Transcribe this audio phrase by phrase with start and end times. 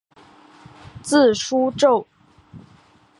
[1.03, 2.03] 字叔胄。